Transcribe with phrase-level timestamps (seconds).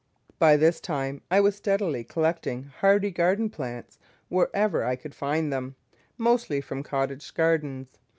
[0.39, 5.75] By this time I was steadily collecting hardy garden plants wherever I could find them,
[6.17, 7.99] mostly from cottage gardens.